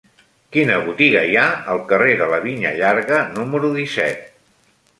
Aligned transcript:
Quina 0.55 0.77
botiga 0.87 1.21
hi 1.31 1.35
ha 1.41 1.43
al 1.75 1.83
carrer 1.91 2.15
de 2.21 2.29
la 2.31 2.41
Vinya 2.47 2.73
Llarga 2.81 3.21
número 3.39 3.73
disset? 3.77 4.25